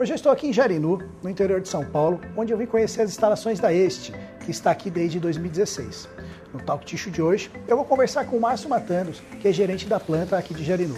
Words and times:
Hoje 0.00 0.12
eu 0.12 0.16
estou 0.16 0.32
aqui 0.32 0.46
em 0.46 0.52
Jarinu, 0.54 0.98
no 1.22 1.28
interior 1.28 1.60
de 1.60 1.68
São 1.68 1.84
Paulo, 1.84 2.18
onde 2.34 2.54
eu 2.54 2.56
vim 2.56 2.64
conhecer 2.64 3.02
as 3.02 3.10
instalações 3.10 3.60
da 3.60 3.70
Este, 3.70 4.14
que 4.42 4.50
está 4.50 4.70
aqui 4.70 4.88
desde 4.88 5.20
2016. 5.20 6.08
No 6.54 6.60
Talk 6.62 6.86
Ticho 6.86 7.10
de 7.10 7.20
hoje, 7.20 7.50
eu 7.68 7.76
vou 7.76 7.84
conversar 7.84 8.24
com 8.24 8.38
o 8.38 8.40
Márcio 8.40 8.70
Matanos, 8.70 9.20
que 9.38 9.46
é 9.46 9.52
gerente 9.52 9.86
da 9.86 10.00
planta 10.00 10.38
aqui 10.38 10.54
de 10.54 10.64
Jarinu. 10.64 10.96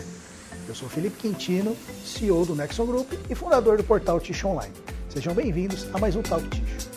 Eu 0.69 0.75
sou 0.77 0.89
Felipe 0.89 1.17
Quintino, 1.17 1.77
CEO 2.05 2.47
do 2.47 2.55
Nexon 2.55 2.87
Group 2.87 3.13
e 3.29 3.35
fundador 3.35 3.77
do 3.77 3.83
portal 3.83 4.21
Ticho 4.21 4.47
Online. 4.47 4.73
Sejam 5.09 5.35
bem-vindos 5.35 5.93
a 5.93 5.99
mais 5.99 6.15
um 6.15 6.23
Talk 6.23 6.49
Ticho. 6.49 6.89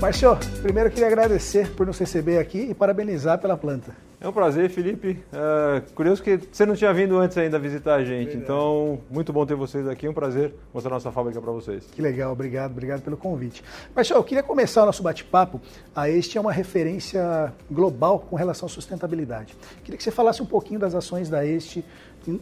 Márcio, 0.00 0.38
primeiro 0.62 0.88
eu 0.88 0.92
queria 0.92 1.08
agradecer 1.08 1.68
por 1.72 1.84
nos 1.84 1.98
receber 1.98 2.38
aqui 2.38 2.60
e 2.70 2.74
parabenizar 2.74 3.40
pela 3.40 3.56
planta. 3.56 4.05
É 4.26 4.28
um 4.28 4.32
prazer, 4.32 4.68
Felipe. 4.68 5.22
É, 5.32 5.82
curioso 5.94 6.20
que 6.20 6.36
você 6.50 6.66
não 6.66 6.74
tinha 6.74 6.92
vindo 6.92 7.16
antes 7.16 7.38
ainda 7.38 7.60
visitar 7.60 7.94
a 7.94 8.04
gente, 8.04 8.30
Verdade. 8.30 8.42
então 8.42 8.98
muito 9.08 9.32
bom 9.32 9.46
ter 9.46 9.54
vocês 9.54 9.86
aqui. 9.86 10.04
É 10.04 10.10
um 10.10 10.12
prazer 10.12 10.52
mostrar 10.74 10.90
nossa 10.90 11.12
fábrica 11.12 11.40
para 11.40 11.52
vocês. 11.52 11.84
Que 11.92 12.02
legal, 12.02 12.32
obrigado, 12.32 12.72
obrigado 12.72 13.02
pelo 13.02 13.16
convite. 13.16 13.62
Marcelo, 13.94 14.18
eu 14.18 14.24
queria 14.24 14.42
começar 14.42 14.82
o 14.82 14.86
nosso 14.86 15.00
bate-papo. 15.00 15.60
A 15.94 16.10
Este 16.10 16.38
é 16.38 16.40
uma 16.40 16.50
referência 16.50 17.52
global 17.70 18.18
com 18.18 18.34
relação 18.34 18.66
à 18.66 18.68
sustentabilidade. 18.68 19.56
Queria 19.84 19.96
que 19.96 20.02
você 20.02 20.10
falasse 20.10 20.42
um 20.42 20.46
pouquinho 20.46 20.80
das 20.80 20.96
ações 20.96 21.30
da 21.30 21.46
Este 21.46 21.84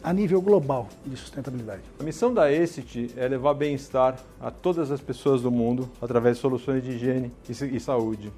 a 0.03 0.11
nível 0.11 0.41
global 0.41 0.89
de 1.05 1.19
sustentabilidade. 1.19 1.83
A 2.01 2.03
missão 2.03 2.33
da 2.33 2.51
Este 2.51 3.11
é 3.15 3.29
levar 3.29 3.53
bem-estar 3.53 4.17
a 4.41 4.51
todas 4.51 4.91
as 4.91 5.03
pessoas 5.03 5.43
do 5.43 5.51
mundo 5.51 5.91
através 6.01 6.37
de 6.37 6.41
soluções 6.41 6.83
de 6.83 6.93
higiene 6.93 7.31
e 7.47 7.79
saúde. 7.79 8.33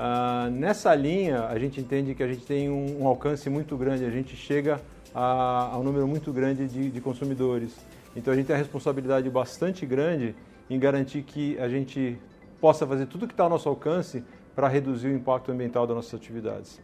Uh, 0.00 0.50
nessa 0.50 0.94
linha, 0.94 1.44
a 1.44 1.58
gente 1.58 1.78
entende 1.78 2.14
que 2.14 2.22
a 2.22 2.26
gente 2.26 2.46
tem 2.46 2.70
um, 2.70 3.02
um 3.02 3.06
alcance 3.06 3.50
muito 3.50 3.76
grande, 3.76 4.02
a 4.02 4.10
gente 4.10 4.34
chega 4.34 4.80
a, 5.14 5.74
a 5.74 5.78
um 5.78 5.82
número 5.82 6.08
muito 6.08 6.32
grande 6.32 6.66
de, 6.66 6.90
de, 6.90 7.00
consumidores. 7.02 7.76
Então 8.16 8.32
a 8.32 8.36
gente 8.36 8.46
tem 8.46 8.56
a 8.56 8.58
responsabilidade 8.58 9.28
bastante 9.28 9.84
grande 9.84 10.34
em 10.70 10.78
garantir 10.78 11.20
que 11.22 11.58
a 11.58 11.68
gente 11.68 12.16
possa 12.62 12.86
fazer 12.86 13.04
tudo 13.08 13.26
que 13.26 13.34
está 13.34 13.44
ao 13.44 13.50
nosso 13.50 13.68
alcance 13.68 14.24
para 14.56 14.68
reduzir 14.68 15.08
o 15.08 15.14
impacto 15.14 15.52
ambiental 15.52 15.86
das 15.86 15.96
nossas 15.96 16.14
atividades. 16.14 16.80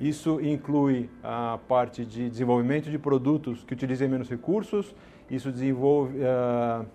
Isso 0.00 0.40
inclui 0.40 1.10
a 1.22 1.58
parte 1.68 2.02
de 2.02 2.30
desenvolvimento 2.30 2.90
de 2.90 2.98
produtos 2.98 3.62
que 3.62 3.74
utilizem 3.74 4.08
menos 4.08 4.30
recursos, 4.30 4.94
isso 5.30 5.52
desenvolve, 5.52 6.16
uh, 6.16 6.86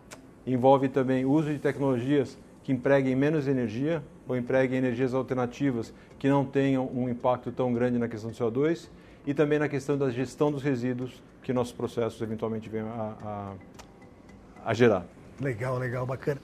envolve 0.48 0.90
também 0.90 1.26
o 1.26 1.32
uso 1.32 1.54
de 1.54 1.60
tecnologias 1.60 2.36
que 2.70 2.74
empreguem 2.74 3.16
menos 3.16 3.48
energia 3.48 4.04
ou 4.28 4.38
empreguem 4.38 4.78
energias 4.78 5.16
alternativas 5.16 5.92
que 6.20 6.30
não 6.30 6.46
tenham 6.46 6.88
um 6.94 7.10
impacto 7.10 7.52
tão 7.52 7.74
grande 7.74 7.98
na 7.98 8.08
questão 8.08 8.30
do 8.30 8.38
CO2 8.38 8.88
e 9.26 9.34
também 9.34 9.58
na 9.58 9.68
questão 9.68 9.98
da 9.98 10.12
gestão 10.12 10.52
dos 10.52 10.62
resíduos 10.62 11.20
que 11.42 11.52
nossos 11.52 11.74
processos 11.74 12.22
eventualmente 12.22 12.70
venham 12.70 12.88
a, 12.90 13.16
a, 13.26 14.70
a 14.70 14.74
gerar. 14.76 15.04
Legal, 15.42 15.80
legal, 15.80 16.06
bacana. 16.06 16.40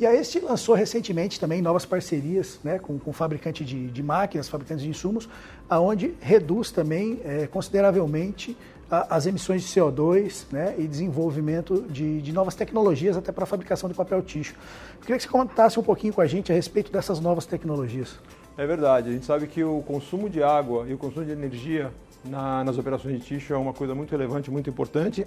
E 0.00 0.04
a 0.04 0.12
Este 0.12 0.40
lançou 0.40 0.74
recentemente 0.74 1.38
também 1.38 1.62
novas 1.62 1.84
parcerias 1.84 2.58
né, 2.64 2.80
com, 2.80 2.98
com 2.98 3.12
fabricante 3.12 3.64
de, 3.64 3.86
de 3.86 4.02
máquinas, 4.02 4.48
fabricantes 4.48 4.82
de 4.82 4.90
insumos, 4.90 5.28
aonde 5.68 6.14
reduz 6.20 6.72
também 6.72 7.20
é, 7.24 7.46
consideravelmente 7.46 8.56
as 8.90 9.26
emissões 9.26 9.62
de 9.62 9.68
CO2 9.68 10.46
né, 10.50 10.74
e 10.76 10.86
desenvolvimento 10.86 11.82
de, 11.88 12.20
de 12.20 12.32
novas 12.32 12.54
tecnologias 12.54 13.16
até 13.16 13.30
para 13.30 13.44
a 13.44 13.46
fabricação 13.46 13.88
de 13.88 13.94
papel 13.94 14.20
ticho. 14.22 14.54
Eu 14.94 15.00
queria 15.02 15.16
que 15.16 15.22
você 15.22 15.28
contasse 15.28 15.78
um 15.78 15.82
pouquinho 15.82 16.12
com 16.12 16.20
a 16.20 16.26
gente 16.26 16.50
a 16.50 16.54
respeito 16.54 16.90
dessas 16.90 17.20
novas 17.20 17.46
tecnologias. 17.46 18.18
É 18.56 18.66
verdade, 18.66 19.10
a 19.10 19.12
gente 19.12 19.24
sabe 19.24 19.46
que 19.46 19.62
o 19.62 19.80
consumo 19.82 20.28
de 20.28 20.42
água 20.42 20.86
e 20.88 20.94
o 20.94 20.98
consumo 20.98 21.24
de 21.24 21.30
energia 21.30 21.92
na, 22.24 22.64
nas 22.64 22.76
operações 22.78 23.18
de 23.18 23.24
ticho 23.24 23.54
é 23.54 23.56
uma 23.56 23.72
coisa 23.72 23.94
muito 23.94 24.10
relevante, 24.10 24.50
muito 24.50 24.68
importante. 24.68 25.26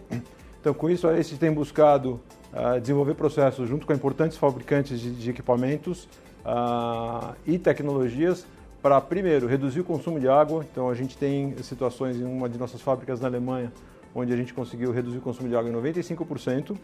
Então, 0.59 0.73
com 0.73 0.89
isso, 0.89 1.07
a 1.07 1.15
gente 1.15 1.37
tem 1.37 1.51
buscado 1.51 2.21
uh, 2.53 2.79
desenvolver 2.79 3.15
processos 3.15 3.67
junto 3.67 3.85
com 3.85 3.93
importantes 3.93 4.37
fabricantes 4.37 4.99
de, 4.99 5.11
de 5.11 5.29
equipamentos 5.29 6.07
uh, 6.45 7.33
e 7.45 7.57
tecnologias 7.57 8.45
para, 8.83 8.99
primeiro, 8.99 9.47
reduzir 9.47 9.79
o 9.79 9.83
consumo 9.85 10.19
de 10.19 10.27
água. 10.27 10.65
Então, 10.69 10.89
a 10.89 10.93
gente 10.93 11.17
tem 11.17 11.55
situações 11.63 12.17
em 12.17 12.25
uma 12.25 12.49
de 12.49 12.59
nossas 12.59 12.81
fábricas 12.81 13.21
na 13.21 13.29
Alemanha, 13.29 13.71
onde 14.13 14.33
a 14.33 14.35
gente 14.35 14.53
conseguiu 14.53 14.91
reduzir 14.91 15.19
o 15.19 15.21
consumo 15.21 15.47
de 15.47 15.55
água 15.55 15.71
em 15.71 15.73
95%, 15.73 16.75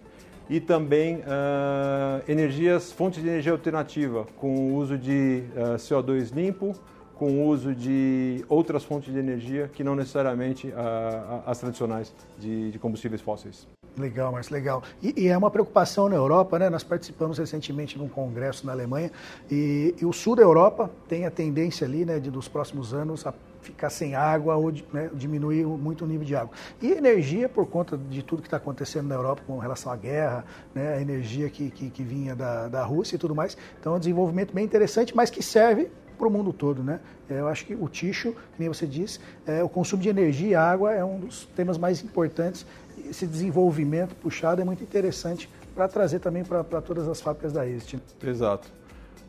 e 0.49 0.61
também 0.61 1.17
uh, 1.17 2.23
energias, 2.25 2.89
fontes 2.89 3.21
de 3.21 3.27
energia 3.27 3.51
alternativa, 3.51 4.25
com 4.38 4.71
o 4.71 4.75
uso 4.75 4.97
de 4.97 5.43
uh, 5.55 5.73
ah, 5.73 5.75
CO2 5.75 6.33
limpo, 6.33 6.73
com 7.15 7.33
o 7.33 7.47
uso 7.47 7.75
de 7.75 8.45
outras 8.47 8.83
fontes 8.85 9.13
de 9.13 9.19
energia 9.19 9.69
que 9.71 9.83
não 9.83 9.93
necessariamente 9.93 10.69
uh, 10.69 11.43
as 11.45 11.59
tradicionais 11.59 12.11
de, 12.39 12.71
de 12.71 12.79
combustíveis 12.79 13.21
fósseis. 13.21 13.67
Legal, 13.99 14.31
Márcio, 14.31 14.53
legal. 14.53 14.83
E, 15.01 15.13
e, 15.17 15.27
é 15.27 15.37
uma 15.37 15.51
preocupação 15.51 16.07
na 16.07 16.15
Europa, 16.15 16.57
né? 16.57 16.69
Nós 16.69 16.83
participamos 16.83 17.37
recentemente 17.37 17.97
de 17.97 18.03
um 18.03 18.07
congresso 18.07 18.65
na 18.65 18.71
Alemanha 18.71 19.11
e, 19.51 19.93
e 19.99 20.05
o 20.05 20.13
sul 20.13 20.35
da 20.35 20.41
Europa 20.41 20.89
tem 21.07 21.25
a 21.25 21.31
tendência 21.31 21.85
ali, 21.85 22.05
né, 22.05 22.19
de, 22.19 22.31
dos 22.31 22.47
próximos 22.47 22.93
anos 22.93 23.25
a 23.27 23.33
ficar 23.61 23.89
sem 23.89 24.15
água 24.15 24.55
ou 24.55 24.71
né, 24.93 25.09
diminuir 25.13 25.65
muito 25.65 26.05
o 26.05 26.07
nível 26.07 26.25
de 26.25 26.35
água. 26.35 26.51
E 26.81 26.91
energia, 26.91 27.49
por 27.49 27.67
conta 27.67 27.97
de 27.97 28.23
tudo 28.23 28.41
que 28.41 28.47
está 28.47 28.57
acontecendo 28.57 29.07
na 29.07 29.15
Europa 29.15 29.41
com 29.45 29.57
relação 29.57 29.91
à 29.91 29.95
guerra, 29.95 30.45
né, 30.73 30.95
a 30.95 31.01
energia 31.01 31.49
que, 31.49 31.69
que, 31.69 31.89
que 31.89 32.03
vinha 32.03 32.35
da, 32.35 32.67
da 32.67 32.83
Rússia 32.83 33.15
e 33.15 33.19
tudo 33.19 33.35
mais. 33.35 33.57
Então 33.79 33.93
é 33.93 33.95
um 33.97 33.99
desenvolvimento 33.99 34.53
bem 34.53 34.63
interessante, 34.63 35.15
mas 35.15 35.29
que 35.29 35.43
serve 35.43 35.89
para 36.19 36.28
o 36.28 36.31
mundo 36.31 36.52
todo. 36.52 36.84
Né? 36.84 37.00
Eu 37.30 37.47
acho 37.47 37.66
que 37.66 37.74
o 37.74 37.88
ticho, 37.88 38.35
nem 38.59 38.68
você 38.68 38.85
disse, 38.85 39.19
é, 39.47 39.63
o 39.63 39.69
consumo 39.69 40.03
de 40.03 40.09
energia 40.09 40.50
e 40.50 40.56
água 40.56 40.94
é 40.94 41.03
um 41.03 41.19
dos 41.22 41.46
temas 41.56 41.78
mais 41.78 42.03
importantes. 42.03 42.66
Esse 43.09 43.25
desenvolvimento 43.25 44.13
puxado 44.16 44.62
é 44.62 44.66
muito 44.66 44.84
interessante 44.84 45.50
para 45.74 45.88
trazer 45.88 46.19
também 46.19 46.44
para 46.44 46.81
todas 46.81 47.07
as 47.07 47.22
fábricas 47.22 47.53
da 47.53 47.66
Este. 47.66 48.00
Exato. 48.22 48.69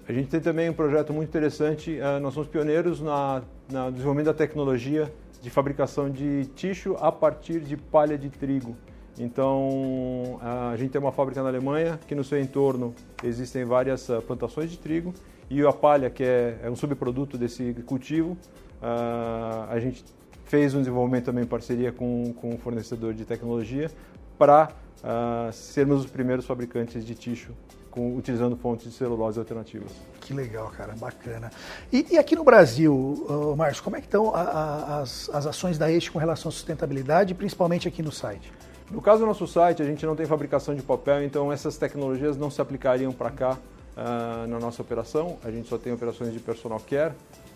A 0.09 0.13
gente 0.13 0.29
tem 0.29 0.41
também 0.41 0.69
um 0.69 0.73
projeto 0.73 1.13
muito 1.13 1.29
interessante, 1.29 1.99
é, 1.99 2.19
nós 2.19 2.35
somos 2.35 2.49
pioneiros 2.49 3.01
na, 3.01 3.43
no 3.71 3.93
desenvolvimento 3.93 4.27
da 4.27 4.35
tecnologia 4.35 5.11
de 5.41 5.49
fabricação 5.49 6.11
de 6.11 6.47
ticho 6.57 6.97
a 7.01 7.13
partir 7.13 7.61
de 7.61 7.77
palha 7.77 8.19
de 8.19 8.29
trigo. 8.29 8.77
Então, 9.19 10.39
a 10.41 10.77
gente 10.77 10.91
tem 10.91 11.01
uma 11.01 11.13
fábrica 11.13 11.43
na 11.43 11.49
Alemanha 11.49 12.01
que 12.07 12.15
no 12.15 12.25
seu 12.25 12.41
entorno 12.41 12.95
existem 13.23 13.65
várias 13.65 14.09
ah, 14.09 14.23
plantações 14.23 14.71
de 14.71 14.79
trigo 14.79 15.13
e 15.51 15.67
a 15.67 15.73
palha, 15.73 16.09
que 16.09 16.23
é, 16.23 16.59
é 16.63 16.71
um 16.71 16.77
subproduto 16.77 17.37
desse 17.37 17.75
cultivo, 17.85 18.39
uh, 18.81 19.69
a 19.69 19.81
gente 19.81 20.05
fez 20.45 20.75
um 20.75 20.79
desenvolvimento 20.79 21.25
também 21.25 21.43
em 21.43 21.47
parceria 21.47 21.91
com, 21.91 22.33
com 22.35 22.55
um 22.55 22.59
fornecedor 22.59 23.13
de 23.13 23.25
tecnologia 23.25 23.91
para 24.39 24.71
uh, 25.03 25.53
sermos 25.53 26.05
os 26.05 26.11
primeiros 26.11 26.47
fabricantes 26.47 27.05
de 27.05 27.17
ticho 27.17 27.51
com, 27.91 28.17
utilizando 28.17 28.57
fontes 28.57 28.87
de 28.87 28.93
celulose 28.93 29.41
alternativas. 29.41 29.91
Que 30.21 30.33
legal, 30.33 30.71
cara, 30.71 30.95
bacana. 30.97 31.51
E, 31.93 32.07
e 32.13 32.19
aqui 32.19 32.37
no 32.37 32.45
Brasil, 32.45 32.95
uh, 32.95 33.57
Márcio, 33.57 33.83
como 33.83 33.97
é 33.97 34.01
que 34.01 34.07
estão 34.07 34.33
a, 34.33 34.41
a, 34.41 35.01
as, 35.01 35.29
as 35.33 35.47
ações 35.47 35.77
da 35.77 35.91
Este 35.91 36.13
com 36.13 36.21
relação 36.21 36.49
à 36.49 36.53
sustentabilidade, 36.53 37.35
principalmente 37.35 37.89
aqui 37.89 38.03
no 38.03 38.13
site? 38.13 38.53
No 38.89 39.03
caso 39.03 39.21
do 39.21 39.27
nosso 39.27 39.49
site, 39.49 39.83
a 39.83 39.85
gente 39.85 40.07
não 40.07 40.15
tem 40.15 40.27
fabricação 40.27 40.75
de 40.75 40.83
papel, 40.83 41.25
então 41.25 41.53
essas 41.53 41.77
tecnologias 41.77 42.37
não 42.37 42.51
se 42.51 42.61
aplicariam 42.61 43.13
para 43.13 43.31
cá 43.31 43.59
uh, 44.01 44.47
na 44.47 44.59
nossa 44.59 44.83
operação. 44.83 45.37
A 45.45 45.51
gente 45.51 45.69
só 45.69 45.77
tem 45.77 45.93
operações 45.93 46.33
de 46.33 46.41
personal 46.41 46.81
care. 46.81 47.13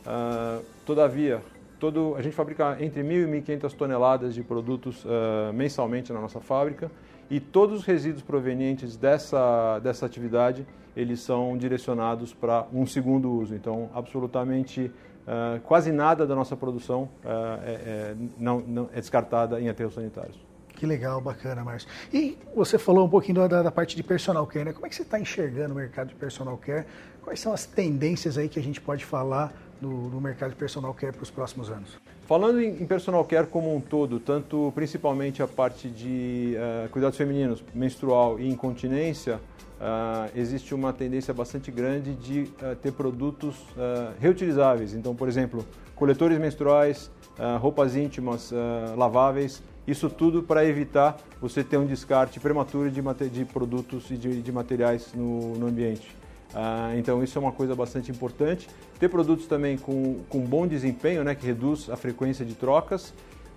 Uh, 0.06 0.62
todavia, 0.84 1.42
todo, 1.80 2.14
a 2.16 2.22
gente 2.22 2.34
fabrica 2.34 2.76
entre 2.80 3.02
1.000 3.02 3.38
e 3.38 3.42
1.500 3.42 3.72
toneladas 3.72 4.34
de 4.34 4.42
produtos 4.42 5.04
uh, 5.04 5.52
mensalmente 5.54 6.12
na 6.12 6.20
nossa 6.20 6.40
fábrica 6.40 6.90
e 7.30 7.40
todos 7.40 7.80
os 7.80 7.86
resíduos 7.86 8.22
provenientes 8.22 8.96
dessa, 8.96 9.78
dessa 9.78 10.04
atividade 10.04 10.66
eles 10.94 11.20
são 11.20 11.56
direcionados 11.56 12.32
para 12.32 12.66
um 12.72 12.86
segundo 12.86 13.32
uso. 13.32 13.54
Então, 13.54 13.90
absolutamente 13.94 14.92
quase 15.64 15.90
nada 15.90 16.26
da 16.26 16.34
nossa 16.34 16.54
produção 16.54 17.08
é, 17.24 17.70
é, 17.70 18.16
não, 18.38 18.60
não 18.60 18.90
é 18.92 19.00
descartada 19.00 19.58
em 19.58 19.70
aterros 19.70 19.94
sanitários. 19.94 20.38
Que 20.76 20.86
legal, 20.86 21.20
bacana, 21.20 21.62
Márcio. 21.62 21.88
E 22.12 22.36
você 22.54 22.78
falou 22.78 23.06
um 23.06 23.08
pouquinho 23.08 23.48
da, 23.48 23.62
da 23.62 23.70
parte 23.70 23.94
de 23.94 24.02
personal 24.02 24.46
care, 24.46 24.64
né? 24.64 24.72
Como 24.72 24.86
é 24.86 24.88
que 24.88 24.94
você 24.94 25.02
está 25.02 25.18
enxergando 25.18 25.72
o 25.72 25.76
mercado 25.76 26.08
de 26.08 26.14
personal 26.14 26.56
care? 26.58 26.84
Quais 27.22 27.40
são 27.40 27.52
as 27.52 27.64
tendências 27.64 28.36
aí 28.36 28.48
que 28.48 28.58
a 28.58 28.62
gente 28.62 28.80
pode 28.80 29.04
falar 29.04 29.52
do, 29.80 30.08
do 30.10 30.20
mercado 30.20 30.50
de 30.50 30.56
personal 30.56 30.92
care 30.92 31.12
para 31.12 31.22
os 31.22 31.30
próximos 31.30 31.70
anos? 31.70 31.98
Falando 32.26 32.60
em, 32.60 32.86
personal 32.86 33.24
care 33.24 33.46
como 33.46 33.74
um 33.74 33.80
todo, 33.80 34.18
tanto 34.18 34.72
principalmente 34.74 35.42
a 35.42 35.46
parte 35.46 35.88
de 35.88 36.56
uh, 36.56 36.88
cuidados 36.88 37.18
femininos, 37.18 37.62
menstrual 37.74 38.40
e 38.40 38.48
incontinência, 38.48 39.36
uh, 39.36 40.30
existe 40.34 40.74
uma 40.74 40.92
tendência 40.92 41.34
bastante 41.34 41.70
grande 41.70 42.14
de 42.14 42.42
uh, 42.62 42.74
ter 42.76 42.92
produtos 42.92 43.56
reutilizáveis. 44.18 44.94
Então, 44.94 45.14
por 45.14 45.28
exemplo, 45.28 45.64
coletores 45.94 46.38
menstruais, 46.38 47.10
roupas 47.60 47.94
íntimas 47.94 48.52
laváveis, 48.96 49.62
isso 49.86 50.08
tudo 50.08 50.42
para 50.42 50.64
evitar 50.64 51.18
você 51.40 51.62
ter 51.62 51.76
um 51.76 51.86
descarte 51.86 52.40
prematuro 52.40 52.90
de, 52.90 53.02
de 53.30 53.44
produtos 53.44 54.10
e 54.10 54.16
de, 54.16 54.40
de 54.40 54.52
materiais 54.52 55.12
no, 55.14 55.54
no 55.56 55.66
ambiente. 55.66 56.16
Uh, 56.54 56.96
então 56.96 57.22
isso 57.22 57.36
é 57.36 57.40
uma 57.40 57.52
coisa 57.52 57.74
bastante 57.74 58.10
importante. 58.10 58.68
Ter 58.98 59.08
produtos 59.08 59.46
também 59.46 59.76
com, 59.76 60.20
com 60.28 60.40
bom 60.40 60.66
desempenho, 60.66 61.24
né, 61.24 61.34
que 61.34 61.44
reduz 61.44 61.90
a 61.90 61.96
frequência 61.96 62.44
de 62.44 62.54
trocas 62.54 63.12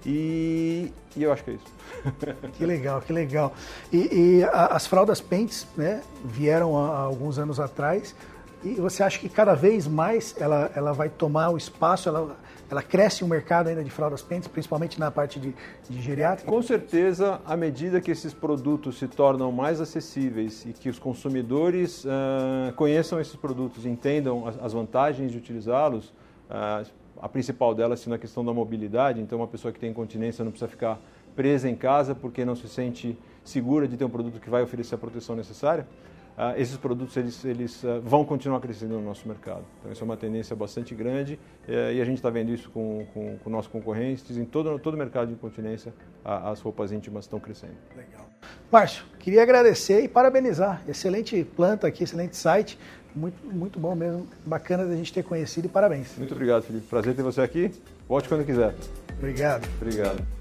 e, 0.06 0.92
e 1.16 1.24
eu 1.24 1.32
acho 1.32 1.44
que 1.44 1.52
é 1.52 1.54
isso. 1.54 1.66
que 2.58 2.66
legal, 2.66 3.02
que 3.02 3.14
legal. 3.14 3.54
E, 3.92 3.98
e 4.40 4.44
a, 4.46 4.68
as 4.68 4.88
fraldas 4.88 5.22
Pentes 5.22 5.68
né, 5.76 6.02
vieram 6.24 6.78
há 6.78 7.00
alguns 7.00 7.38
anos 7.38 7.60
atrás 7.60 8.16
e 8.64 8.76
você 8.76 9.04
acha 9.04 9.20
que 9.20 9.30
cada 9.30 9.54
vez 9.54 9.88
mais 9.88 10.36
ela, 10.40 10.72
ela 10.76 10.92
vai 10.92 11.10
tomar 11.10 11.50
o 11.50 11.58
espaço, 11.58 12.10
ela, 12.10 12.36
ela 12.70 12.82
cresce 12.82 13.24
o 13.24 13.28
mercado 13.28 13.68
ainda 13.68 13.84
de 13.84 13.90
fraldas 13.90 14.22
pentes, 14.22 14.48
principalmente 14.48 15.00
na 15.00 15.12
parte 15.12 15.40
de, 15.40 15.54
de 15.90 16.02
geriátrica? 16.02 16.52
Com 16.52 16.62
certeza, 16.62 17.40
à 17.46 17.56
medida 17.56 18.02
que 18.02 18.10
esses 18.10 18.34
produtos 18.34 18.98
se 18.98 19.08
tornam 19.08 19.52
mais 19.52 19.80
acessíveis 19.80 20.66
e 20.66 20.74
que 20.74 20.90
os 20.90 20.98
consumidores 20.98 22.04
uh, 22.06 22.74
conheçam 22.76 23.20
esses 23.20 23.36
produtos, 23.36 23.86
entendam 23.86 24.48
as, 24.48 24.58
as 24.62 24.74
vantagens 24.74 25.32
de 25.32 25.38
utilizá-los, 25.38 26.08
uh, 26.50 26.88
a 27.20 27.30
principal 27.30 27.74
delas 27.74 28.00
sendo 28.00 28.14
a 28.14 28.20
questão 28.20 28.44
da 28.44 28.54
mobilidade, 28.54 29.22
então 29.22 29.40
uma 29.40 29.48
pessoa 29.48 29.72
que 29.72 29.80
tem 29.80 29.92
incontinência 29.92 30.44
não 30.44 30.52
precisa 30.52 30.70
ficar 30.70 31.00
presa 31.36 31.70
em 31.70 31.76
casa 31.76 32.16
porque 32.16 32.44
não 32.44 32.56
se 32.56 32.68
sente 32.68 33.18
segura 33.44 33.88
de 33.88 33.96
ter 33.96 34.04
um 34.04 34.10
produto 34.10 34.40
que 34.40 34.50
vai 34.50 34.64
oferecer 34.64 34.96
a 34.96 34.98
proteção 34.98 35.36
necessária. 35.36 35.88
Uh, 36.38 36.54
esses 36.56 36.78
produtos 36.78 37.18
eles, 37.18 37.44
eles 37.44 37.84
uh, 37.84 38.00
vão 38.00 38.24
continuar 38.24 38.60
crescendo 38.60 38.94
no 38.94 39.02
nosso 39.02 39.28
mercado. 39.28 39.64
Então, 39.80 39.92
isso 39.92 40.04
é 40.04 40.06
uma 40.06 40.16
tendência 40.16 40.56
bastante 40.56 40.94
grande 40.94 41.40
uh, 41.68 41.92
e 41.92 42.00
a 42.00 42.06
gente 42.06 42.18
está 42.18 42.30
vendo 42.30 42.54
isso 42.54 42.70
com, 42.70 43.08
com, 43.12 43.38
com 43.40 43.50
nossos 43.50 43.72
concorrentes. 43.72 44.38
Em 44.38 44.46
todo, 44.46 44.78
todo 44.78 44.94
o 44.94 44.98
mercado 44.98 45.30
de 45.30 45.34
incontinência, 45.34 45.92
as 46.24 46.62
roupas 46.62 46.92
íntimas 46.92 47.26
estão 47.26 47.40
crescendo. 47.40 47.74
Legal. 47.96 48.30
Márcio, 48.72 49.04
queria 49.18 49.42
agradecer 49.42 50.04
e 50.04 50.08
parabenizar. 50.08 50.84
Excelente 50.88 51.44
planta 51.44 51.88
aqui, 51.88 52.04
excelente 52.04 52.38
site. 52.38 52.78
Muito, 53.16 53.44
muito 53.48 53.80
bom 53.80 53.96
mesmo. 53.96 54.28
Bacana 54.46 54.86
da 54.86 54.96
gente 54.96 55.12
ter 55.12 55.24
conhecido 55.24 55.66
e 55.66 55.70
parabéns. 55.70 56.16
Muito 56.18 56.36
obrigado, 56.36 56.62
Felipe. 56.62 56.86
Prazer 56.86 57.16
ter 57.16 57.24
você 57.24 57.42
aqui. 57.42 57.72
Volte 58.08 58.30
quando 58.30 58.46
quiser. 58.46 58.76
Obrigado. 59.18 59.68
Obrigado. 59.82 60.37